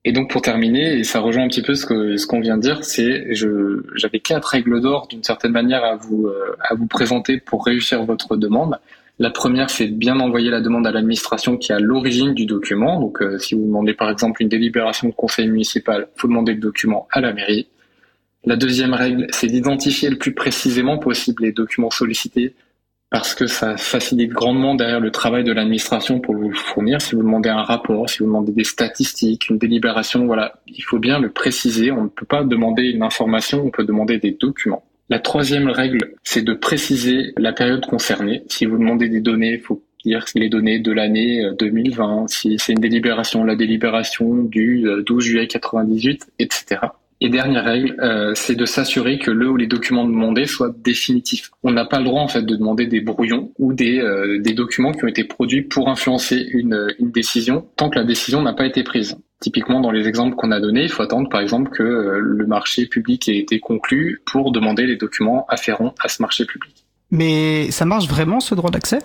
Et 0.04 0.14
donc 0.14 0.32
pour 0.32 0.42
terminer, 0.42 0.98
et 0.98 1.04
ça 1.04 1.20
rejoint 1.20 1.44
un 1.44 1.48
petit 1.48 1.62
peu 1.62 1.76
ce 1.76 1.86
que 1.86 2.18
ce 2.18 2.26
qu'on 2.26 2.40
vient 2.40 2.58
de 2.58 2.62
dire, 2.64 2.84
c'est 2.84 3.36
je 3.36 3.84
j'avais 3.96 4.20
quatre 4.20 4.46
règles 4.46 4.82
d'or 4.82 5.08
d'une 5.08 5.24
certaine 5.24 5.52
manière 5.52 5.84
à 5.84 5.96
vous 5.96 6.26
euh, 6.26 6.56
à 6.60 6.74
vous 6.74 6.88
présenter 6.88 7.40
pour 7.40 7.66
réussir 7.66 8.04
votre 8.04 8.36
demande. 8.36 8.80
La 9.20 9.30
première, 9.30 9.70
c'est 9.70 9.88
de 9.88 9.94
bien 9.94 10.20
envoyer 10.20 10.50
la 10.50 10.62
demande 10.62 10.88
à 10.88 10.92
l'administration 10.92 11.56
qui 11.56 11.72
a 11.72 11.80
l'origine 11.80 12.34
du 12.34 12.48
document. 12.48 13.00
Donc 13.00 13.22
euh, 13.22 13.38
si 13.38 13.54
vous 13.54 13.64
demandez 13.64 13.94
par 13.94 14.10
exemple 14.10 14.42
une 14.42 14.50
délibération 14.50 15.08
de 15.08 15.14
conseil 15.14 15.48
municipal, 15.48 16.08
faut 16.16 16.28
demander 16.28 16.54
le 16.54 16.60
document 16.60 17.08
à 17.12 17.22
la 17.22 17.32
mairie. 17.32 17.68
La 18.44 18.56
deuxième 18.56 18.96
règle, 18.96 19.28
c'est 19.30 19.46
d'identifier 19.46 20.10
le 20.10 20.18
plus 20.18 20.34
précisément 20.34 20.98
possible 20.98 21.44
les 21.44 21.52
documents 21.52 21.92
sollicités 21.92 22.56
parce 23.12 23.36
que 23.36 23.46
ça 23.46 23.76
facilite 23.76 24.32
grandement 24.32 24.74
derrière 24.74 25.02
le 25.02 25.12
travail 25.12 25.44
de 25.44 25.52
l'administration 25.52 26.22
pour 26.22 26.34
vous 26.34 26.54
fournir. 26.54 27.02
Si 27.02 27.14
vous 27.14 27.22
demandez 27.22 27.50
un 27.50 27.62
rapport, 27.62 28.10
si 28.10 28.20
vous 28.20 28.26
demandez 28.26 28.54
des 28.54 28.64
statistiques, 28.64 29.50
une 29.50 29.58
délibération, 29.58 30.26
voilà, 30.26 30.62
il 30.66 30.82
faut 30.82 30.98
bien 30.98 31.20
le 31.20 31.30
préciser. 31.30 31.92
On 31.92 32.06
ne 32.06 32.08
peut 32.08 32.26
pas 32.26 32.46
demander 32.46 32.84
une 32.84 33.04
information, 33.04 33.64
on 33.66 33.70
peut 33.70 33.84
demander 33.84 34.18
des 34.18 34.32
documents. 34.32 34.86
La 35.10 35.20
troisième 35.20 35.68
règle, 35.68 36.14
c'est 36.24 36.42
de 36.42 36.54
préciser 36.54 37.34
la 37.36 37.52
période 37.52 37.86
concernée. 37.86 38.44
Si 38.48 38.66
vous 38.66 38.78
demandez 38.78 39.10
des 39.10 39.20
données, 39.20 39.56
il 39.56 39.60
faut 39.60 39.84
dire 40.06 40.24
les 40.36 40.48
données 40.48 40.80
de 40.80 40.94
l'année 40.94 41.44
2020, 41.60 42.30
si 42.30 42.58
c'est 42.60 42.72
une 42.72 42.80
délibération, 42.80 43.44
la 43.44 43.58
délibération 43.58 44.36
du 44.36 44.86
12 45.06 45.24
juillet 45.24 45.48
98, 45.48 46.32
etc. 46.40 46.80
Et 47.24 47.30
dernière 47.30 47.64
règle, 47.64 47.96
euh, 48.02 48.32
c'est 48.34 48.56
de 48.56 48.66
s'assurer 48.66 49.20
que 49.20 49.30
le 49.30 49.48
ou 49.48 49.56
les 49.56 49.68
documents 49.68 50.06
demandés 50.06 50.48
soient 50.48 50.74
définitifs. 50.76 51.52
On 51.62 51.72
n'a 51.72 51.86
pas 51.86 52.00
le 52.00 52.06
droit 52.06 52.22
en 52.22 52.28
fait 52.28 52.42
de 52.42 52.56
demander 52.56 52.88
des 52.88 53.00
brouillons 53.00 53.52
ou 53.60 53.74
des, 53.74 54.00
euh, 54.00 54.42
documents 54.56 54.92
qui 54.92 55.04
ont 55.04 55.08
été 55.08 55.24
produits 55.24 55.62
pour 55.62 55.88
influencer 55.88 56.44
une, 56.52 56.94
une 56.98 57.12
décision 57.12 57.68
tant 57.76 57.92
que 57.92 58.00
la 58.00 58.06
décision 58.06 58.42
n'a 58.42 58.54
pas 58.54 58.66
été 58.66 58.84
prise. 58.84 59.18
Typiquement, 59.40 59.82
dans 59.82 59.92
les 59.92 60.08
exemples 60.08 60.36
qu'on 60.36 60.52
a 60.52 60.60
donnés, 60.60 60.84
il 60.84 60.90
faut 60.90 61.04
attendre 61.04 61.30
par 61.30 61.42
exemple 61.42 61.70
que 61.70 61.84
euh, 61.84 62.20
le 62.20 62.48
marché 62.48 62.88
public 62.88 63.30
ait 63.30 63.38
été 63.38 63.60
conclu 63.60 64.22
pour 64.26 64.52
demander 64.52 64.88
les 64.88 64.98
documents 64.98 65.46
afférents 65.48 65.94
à 66.04 66.10
ce 66.10 66.24
marché 66.24 66.46
public. 66.46 66.86
Mais 67.12 67.70
ça 67.70 67.86
marche 67.86 68.08
vraiment 68.08 68.40
ce 68.40 68.56
droit 68.56 68.72
d'accès? 68.72 69.00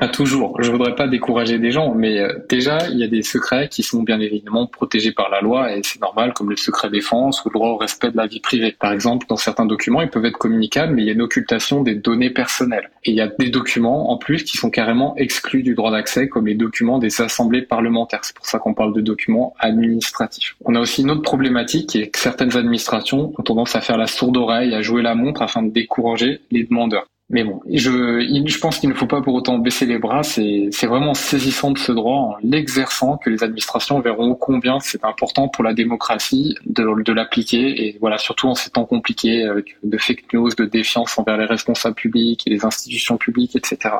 Pas 0.00 0.08
toujours. 0.08 0.60
Je 0.62 0.70
voudrais 0.70 0.94
pas 0.94 1.06
décourager 1.06 1.58
des 1.58 1.70
gens, 1.70 1.94
mais 1.94 2.20
euh, 2.20 2.32
déjà, 2.48 2.88
il 2.88 2.98
y 2.98 3.04
a 3.04 3.06
des 3.06 3.22
secrets 3.22 3.68
qui 3.68 3.82
sont 3.82 4.02
bien 4.02 4.18
évidemment 4.18 4.66
protégés 4.66 5.12
par 5.12 5.28
la 5.28 5.42
loi 5.42 5.76
et 5.76 5.82
c'est 5.84 6.00
normal, 6.00 6.32
comme 6.32 6.48
le 6.48 6.56
secret 6.56 6.88
défense 6.88 7.44
ou 7.44 7.50
le 7.50 7.52
droit 7.52 7.68
au 7.68 7.76
respect 7.76 8.10
de 8.10 8.16
la 8.16 8.26
vie 8.26 8.40
privée. 8.40 8.74
Par 8.78 8.92
exemple, 8.92 9.26
dans 9.28 9.36
certains 9.36 9.66
documents, 9.66 10.00
ils 10.00 10.08
peuvent 10.08 10.24
être 10.24 10.38
communicables, 10.38 10.94
mais 10.94 11.02
il 11.02 11.06
y 11.06 11.10
a 11.10 11.12
une 11.12 11.20
occultation 11.20 11.82
des 11.82 11.94
données 11.94 12.30
personnelles. 12.30 12.90
Et 13.04 13.10
il 13.10 13.16
y 13.16 13.20
a 13.20 13.28
des 13.28 13.50
documents, 13.50 14.10
en 14.10 14.16
plus, 14.16 14.42
qui 14.42 14.56
sont 14.56 14.70
carrément 14.70 15.14
exclus 15.16 15.62
du 15.62 15.74
droit 15.74 15.90
d'accès, 15.90 16.28
comme 16.28 16.46
les 16.46 16.54
documents 16.54 16.98
des 16.98 17.20
assemblées 17.20 17.62
parlementaires. 17.62 18.20
C'est 18.22 18.34
pour 18.34 18.46
ça 18.46 18.58
qu'on 18.58 18.72
parle 18.72 18.94
de 18.94 19.02
documents 19.02 19.54
administratifs. 19.58 20.56
On 20.64 20.74
a 20.74 20.80
aussi 20.80 21.02
une 21.02 21.10
autre 21.10 21.22
problématique 21.22 21.90
qui 21.90 22.10
que 22.10 22.18
certaines 22.18 22.56
administrations 22.56 23.34
ont 23.36 23.42
tendance 23.42 23.76
à 23.76 23.82
faire 23.82 23.98
la 23.98 24.06
sourde 24.06 24.38
oreille, 24.38 24.74
à 24.74 24.80
jouer 24.80 25.02
la 25.02 25.14
montre 25.14 25.42
afin 25.42 25.62
de 25.62 25.70
décourager 25.70 26.40
les 26.50 26.64
demandeurs. 26.64 27.06
Mais 27.32 27.44
bon, 27.44 27.60
je, 27.72 28.42
je 28.44 28.58
pense 28.58 28.80
qu'il 28.80 28.88
ne 28.88 28.94
faut 28.94 29.06
pas 29.06 29.22
pour 29.22 29.34
autant 29.34 29.58
baisser 29.58 29.86
les 29.86 29.98
bras. 29.98 30.24
C'est, 30.24 30.68
vraiment 30.82 31.14
saisissant 31.14 31.70
de 31.70 31.78
ce 31.78 31.92
droit 31.92 32.16
en 32.16 32.36
l'exerçant 32.42 33.18
que 33.18 33.30
les 33.30 33.44
administrations 33.44 34.00
verront 34.00 34.34
combien 34.34 34.80
c'est 34.80 35.04
important 35.04 35.46
pour 35.46 35.62
la 35.62 35.72
démocratie 35.72 36.56
de, 36.66 37.02
de 37.02 37.12
l'appliquer. 37.12 37.86
Et 37.86 37.96
voilà, 38.00 38.18
surtout 38.18 38.48
en 38.48 38.56
ces 38.56 38.70
temps 38.70 38.84
compliqués 38.84 39.44
avec 39.44 39.76
de 39.84 39.96
fake 39.96 40.32
news, 40.32 40.50
de 40.50 40.64
défiance 40.64 41.16
envers 41.18 41.36
les 41.36 41.44
responsables 41.44 41.94
publics 41.94 42.42
et 42.48 42.50
les 42.50 42.64
institutions 42.64 43.16
publiques, 43.16 43.54
etc. 43.54 43.94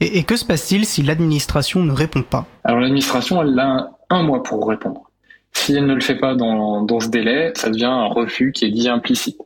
Et, 0.00 0.22
que 0.24 0.36
se 0.36 0.44
passe-t-il 0.44 0.84
si 0.84 1.02
l'administration 1.02 1.82
ne 1.82 1.92
répond 1.92 2.22
pas? 2.22 2.46
Alors 2.64 2.80
l'administration, 2.80 3.40
elle 3.40 3.58
a 3.58 3.92
un 4.10 4.22
mois 4.22 4.42
pour 4.42 4.68
répondre. 4.68 5.10
Si 5.54 5.74
elle 5.74 5.86
ne 5.86 5.94
le 5.94 6.02
fait 6.02 6.16
pas 6.16 6.34
dans, 6.34 6.82
dans 6.82 7.00
ce 7.00 7.08
délai, 7.08 7.52
ça 7.54 7.70
devient 7.70 7.86
un 7.86 8.08
refus 8.08 8.52
qui 8.52 8.66
est 8.66 8.70
dit 8.70 8.90
implicite 8.90 9.38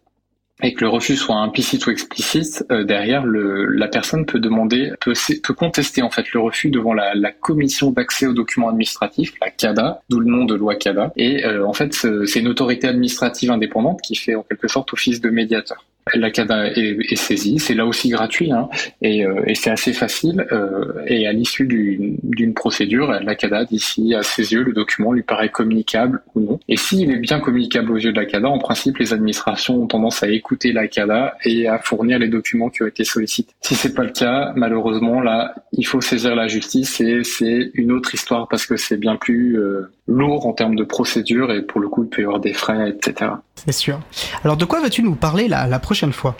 et 0.62 0.74
que 0.74 0.80
le 0.82 0.88
refus 0.88 1.16
soit 1.16 1.36
implicite 1.36 1.86
ou 1.86 1.90
explicite, 1.90 2.64
euh, 2.70 2.84
derrière 2.84 3.24
la 3.26 3.88
personne 3.88 4.26
peut 4.26 4.38
demander, 4.38 4.92
peut, 5.00 5.14
contester 5.54 6.02
en 6.02 6.10
fait 6.10 6.32
le 6.32 6.40
refus 6.40 6.70
devant 6.70 6.94
la, 6.94 7.14
la 7.14 7.32
commission 7.32 7.90
d'accès 7.90 8.26
aux 8.26 8.32
documents 8.32 8.68
administratifs, 8.68 9.34
la 9.40 9.50
CADA, 9.50 10.02
d'où 10.08 10.20
le 10.20 10.30
nom 10.30 10.44
de 10.44 10.54
loi 10.54 10.76
CADA. 10.76 11.12
Et 11.16 11.44
euh, 11.44 11.66
en 11.66 11.72
fait, 11.72 11.92
c'est 11.92 12.40
une 12.40 12.48
autorité 12.48 12.86
administrative 12.88 13.50
indépendante 13.50 14.00
qui 14.02 14.14
fait 14.14 14.34
en 14.34 14.42
quelque 14.42 14.68
sorte 14.68 14.92
office 14.92 15.20
de 15.20 15.30
médiateur. 15.30 15.84
La 16.14 16.30
CADA 16.30 16.72
est, 16.72 16.96
est 17.10 17.16
saisie, 17.16 17.58
c'est 17.58 17.74
là 17.74 17.86
aussi 17.86 18.08
gratuit 18.08 18.50
hein, 18.50 18.68
et, 19.02 19.24
euh, 19.24 19.42
et 19.46 19.54
c'est 19.54 19.70
assez 19.70 19.92
facile. 19.92 20.46
Euh, 20.52 21.04
et 21.06 21.26
à 21.26 21.32
l'issue 21.32 21.66
d'une 21.66 22.54
procédure, 22.54 23.12
la 23.22 23.34
CADA 23.34 23.64
d'ici 23.64 24.14
à 24.14 24.22
ses 24.22 24.52
yeux, 24.52 24.62
le 24.62 24.72
document 24.72 25.12
lui 25.12 25.22
paraît 25.22 25.48
communicable 25.48 26.22
ou 26.34 26.40
non. 26.40 26.60
Et 26.68 26.76
s'il 26.76 27.10
est 27.10 27.18
bien 27.18 27.40
communicable 27.40 27.92
aux 27.92 27.96
yeux 27.96 28.12
de 28.12 28.20
la 28.20 28.26
CADA, 28.26 28.48
en 28.48 28.58
principe, 28.58 28.98
les 28.98 29.12
administrations 29.12 29.82
ont 29.82 29.86
tendance 29.86 30.22
à 30.22 30.28
écouter 30.28 30.72
la 30.72 30.88
CADA 30.88 31.36
et 31.44 31.68
à 31.68 31.78
fournir 31.78 32.18
les 32.18 32.28
documents 32.28 32.68
qui 32.68 32.82
ont 32.82 32.86
été 32.88 33.04
sollicités. 33.04 33.54
Si 33.60 33.74
c'est 33.74 33.94
pas 33.94 34.04
le 34.04 34.10
cas, 34.10 34.52
malheureusement, 34.56 35.20
là, 35.20 35.54
il 35.72 35.86
faut 35.86 36.00
saisir 36.00 36.34
la 36.34 36.48
justice 36.48 37.00
et 37.00 37.22
c'est 37.22 37.70
une 37.74 37.92
autre 37.92 38.14
histoire 38.14 38.48
parce 38.48 38.66
que 38.66 38.76
c'est 38.76 38.96
bien 38.96 39.16
plus 39.16 39.58
euh, 39.58 39.90
lourd 40.08 40.46
en 40.46 40.52
termes 40.52 40.74
de 40.74 40.84
procédure 40.84 41.52
et 41.52 41.62
pour 41.62 41.80
le 41.80 41.88
coup, 41.88 42.04
il 42.04 42.10
peut 42.10 42.22
y 42.22 42.24
avoir 42.24 42.40
des 42.40 42.52
frais, 42.52 42.90
etc. 42.90 43.30
C'est 43.64 43.72
sûr. 43.72 44.00
Alors, 44.44 44.56
de 44.56 44.64
quoi 44.64 44.80
vas-tu 44.80 45.02
nous 45.02 45.14
parler 45.14 45.48
la, 45.48 45.78
prochaine 45.78 46.12
fois? 46.12 46.36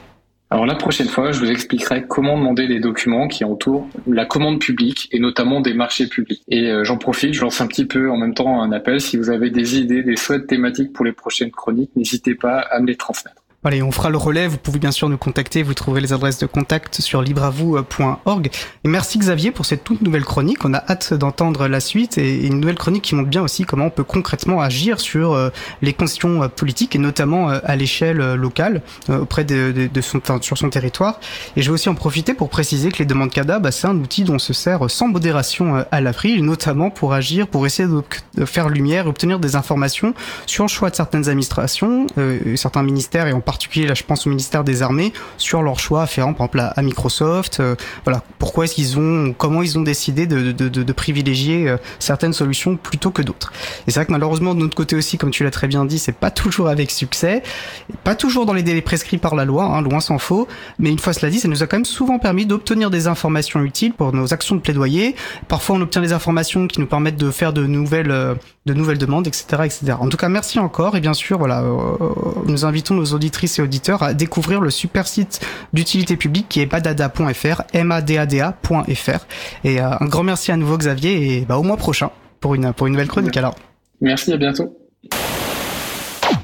Alors 0.51 0.67
la 0.67 0.75
prochaine 0.75 1.09
fois, 1.09 1.33
je 1.33 1.39
vous 1.39 1.51
expliquerai 1.51 2.05
comment 2.07 2.37
demander 2.37 2.67
les 2.67 2.79
documents 2.79 3.27
qui 3.27 3.43
entourent 3.43 3.89
la 4.07 4.27
commande 4.27 4.61
publique 4.61 5.09
et 5.11 5.19
notamment 5.19 5.63
des 5.63 5.73
marchés 5.73 6.07
publics. 6.07 6.43
Et 6.47 6.71
euh, 6.71 6.85
j'en 6.85 6.99
profite, 6.99 7.33
je 7.33 7.41
lance 7.41 7.63
un 7.63 7.67
petit 7.67 7.87
peu 7.87 8.11
en 8.11 8.19
même 8.19 8.35
temps 8.35 8.61
un 8.61 8.71
appel. 8.71 9.01
Si 9.01 9.17
vous 9.17 9.31
avez 9.31 9.49
des 9.49 9.79
idées, 9.79 10.03
des 10.03 10.17
souhaits 10.17 10.47
thématiques 10.47 10.93
pour 10.93 11.07
les 11.07 11.13
prochaines 11.13 11.51
chroniques, 11.51 11.93
n'hésitez 11.97 12.35
pas 12.35 12.59
à 12.59 12.81
me 12.81 12.87
les 12.87 12.97
transmettre. 12.97 13.42
Allez, 13.65 13.81
on 13.81 13.93
fera 13.93 14.11
le 14.11 14.17
relais. 14.17 14.49
Vous 14.49 14.57
pouvez 14.57 14.81
bien 14.81 14.91
sûr 14.91 15.09
nous 15.09 15.17
contacter. 15.17 15.63
Vous 15.63 15.73
trouverez 15.73 16.01
les 16.01 16.13
adresses 16.13 16.41
de 16.41 16.47
contact 16.47 17.01
sur 17.01 17.23
libreavou.org. 17.23 18.51
Et 18.83 18.89
merci 18.89 19.21
Xavier 19.21 19.53
pour 19.53 19.67
cette 19.67 19.85
toute 19.85 20.03
nouvelle 20.03 20.25
chronique. 20.25 20.65
On 20.65 20.75
a 20.75 20.79
hâte 20.79 21.15
d'entendre 21.15 21.69
la 21.69 21.79
suite 21.79 22.19
et 22.19 22.49
une 22.49 22.59
nouvelle 22.59 22.75
chronique 22.75 23.05
qui 23.05 23.15
montre 23.15 23.29
bien 23.29 23.41
aussi 23.41 23.63
comment 23.63 23.85
on 23.85 23.91
peut 23.91 24.03
concrètement 24.03 24.61
agir 24.61 24.99
sur 24.99 25.35
euh, 25.35 25.51
les 25.81 25.93
questions 25.93 26.43
euh, 26.43 26.49
politiques 26.49 26.97
et 26.97 26.99
notamment 26.99 27.51
euh, 27.51 27.61
à 27.63 27.77
l'échelle 27.77 28.35
locale 28.35 28.83
auprès 29.09 29.45
de, 29.45 29.89
son, 30.01 30.19
enfin, 30.19 30.41
sur 30.43 30.59
son 30.59 30.69
territoire. 30.69 31.21
Et 31.55 31.63
je 31.63 31.69
vais 31.69 31.75
aussi 31.75 31.89
en 31.89 31.95
profiter 31.95 32.35
pour 32.35 32.49
préciser 32.49 32.91
que 32.91 32.99
les 32.99 33.07
demandes 33.07 33.31
CADA, 33.31 33.61
bah, 33.61 33.71
c'est 33.71 33.87
un 33.87 33.97
outil 33.97 34.25
dont 34.25 34.35
on 34.35 34.39
se 34.41 34.53
sert 34.53 34.91
sans 34.91 35.07
modération 35.07 35.85
à 35.89 36.01
l'avril, 36.01 36.45
notamment 36.45 36.91
pour 36.91 37.13
agir, 37.13 37.47
pour 37.47 37.65
essayer 37.65 37.89
de, 37.89 38.45
faire 38.45 38.69
lumière, 38.69 39.07
obtenir 39.07 39.39
des 39.39 39.55
informations 39.55 40.15
sur 40.47 40.65
le 40.65 40.69
choix 40.69 40.91
de 40.91 40.97
certaines 40.97 41.29
administrations, 41.29 42.09
certains 42.57 42.83
ministères 42.83 43.29
et 43.29 43.33
en 43.33 43.41
particulier, 43.41 43.52
là, 43.77 43.95
je 43.95 44.03
pense 44.03 44.27
au 44.27 44.31
ministère 44.31 44.65
des 44.65 44.83
Armées, 44.83 45.13
sur 45.39 45.63
leur 45.63 45.79
choix 45.79 46.07
par 46.07 46.29
exemple, 46.29 46.61
à, 46.61 46.83
Microsoft. 46.83 47.61
Euh, 47.61 47.75
voilà, 48.05 48.23
pourquoi 48.39 48.65
est-ce 48.65 48.75
qu'ils 48.75 48.99
ont, 48.99 49.35
comment 49.37 49.63
ils 49.63 49.79
ont 49.79 49.83
décidé 49.83 50.27
de 50.27 50.93
privilégier 50.93 51.69
euh, 51.69 51.77
certaines 51.99 52.33
solutions 52.33 52.77
plutôt 52.77 53.11
que 53.11 53.23
d'autres? 53.23 53.53
Et 53.87 53.91
c'est 53.91 54.01
vrai 54.01 54.07
que 54.07 54.13
malheureusement, 54.13 54.55
de 54.55 54.61
notre 54.61 54.77
côté 54.77 54.97
aussi, 54.97 55.19
comme 55.19 55.31
tu 55.31 55.45
l'as 55.45 55.51
très 55.51 55.69
bien 55.69 55.85
dit, 55.85 55.99
c'est 55.99 56.13
pas 56.13 56.31
toujours 56.31 56.69
avec 56.69 56.91
succès, 56.91 57.43
pas 58.05 58.15
toujours 58.15 58.47
dans 58.47 58.53
les 58.53 58.63
délais 58.63 58.83
prescrits 58.83 59.19
par 59.19 59.35
la 59.35 59.45
loi, 59.45 59.65
hein, 59.65 59.83
loin 59.83 60.01
s'en 60.01 60.19
faut. 60.19 60.49
Mais 60.79 60.91
une 60.91 60.99
fois 60.99 61.13
cela 61.13 61.31
dit, 61.31 61.39
ça 61.39 61.49
nous 61.49 61.63
a 61.63 61.67
quand 61.67 61.77
même 61.77 61.85
souvent 61.85 62.19
permis 62.19 62.47
d'obtenir 62.47 62.91
des 62.91 63.07
informations 63.07 63.63
utiles 63.63 63.93
pour 63.93 64.13
nos 64.13 64.33
actions 64.33 64.57
de 64.57 64.61
plaidoyer. 64.61 65.15
Parfois, 65.49 65.77
on 65.77 65.81
obtient 65.81 66.03
des 66.03 66.13
informations 66.13 66.67
qui 66.67 66.81
nous 66.81 66.87
permettent 66.87 67.17
de 67.17 67.31
faire 67.31 67.53
de 67.53 67.67
nouvelles, 67.67 68.11
euh, 68.11 68.35
de 68.67 68.75
nouvelles 68.75 68.99
demandes, 68.99 69.27
etc., 69.27 69.45
etc. 69.65 69.95
En 69.99 70.09
tout 70.09 70.17
cas, 70.17 70.29
merci 70.29 70.59
encore. 70.59 70.97
Et 70.97 71.01
bien 71.01 71.15
sûr, 71.15 71.39
voilà, 71.39 71.65
nous 72.47 72.65
invitons 72.65 72.95
nos 72.95 73.07
auditrices 73.07 73.42
et 73.45 73.63
auditeurs 73.63 74.03
à 74.03 74.15
découvrir 74.15 74.61
le 74.61 74.71
super 74.71 75.07
site 75.07 75.41
d'utilité 75.73 76.17
publique 76.17 76.49
qui 76.49 76.61
est 76.61 76.67
badada.fr, 76.67 77.63
madada.fr. 77.85 79.27
Et 79.65 79.81
euh, 79.81 79.91
un 80.01 80.07
grand 80.07 80.23
merci 80.23 80.53
à 80.53 80.57
nouveau 80.57 80.79
Xavier 80.79 81.39
et 81.39 81.41
bah, 81.43 81.59
au 81.59 81.63
mois 81.63 81.77
prochain 81.77 82.11
pour 82.41 82.55
une, 82.55 82.73
pour 82.73 82.87
une 82.87 82.95
nouvelle 82.95 83.09
chronique 83.09 83.37
alors. 83.37 83.55
Merci, 84.01 84.33
à 84.33 84.37
bientôt. 84.37 84.82